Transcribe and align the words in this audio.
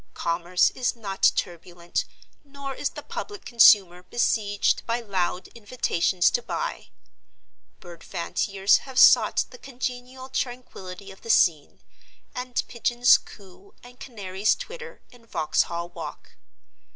Commerce 0.15 0.71
is 0.71 0.95
not 0.95 1.31
turbulent, 1.35 2.05
nor 2.43 2.73
is 2.73 2.89
the 2.89 3.03
public 3.03 3.45
consumer 3.45 4.01
besieged 4.01 4.83
by 4.87 4.99
loud 4.99 5.47
invitations 5.49 6.31
to 6.31 6.41
"buy." 6.41 6.89
Bird 7.79 8.03
fanciers 8.03 8.77
have 8.79 8.97
sought 8.97 9.45
the 9.51 9.59
congenial 9.59 10.27
tranquillity 10.27 11.11
of 11.11 11.21
the 11.21 11.29
scene; 11.29 11.81
and 12.33 12.63
pigeons 12.67 13.19
coo, 13.19 13.75
and 13.83 13.99
canaries 13.99 14.55
twitter, 14.55 15.03
in 15.11 15.23
Vauxhall 15.23 15.89
Walk. 15.89 16.31